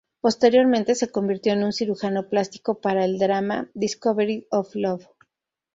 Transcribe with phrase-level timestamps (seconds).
[0.19, 5.05] Posteriormente se convirtió en un cirujano plástico para el drama "Discovery of Love.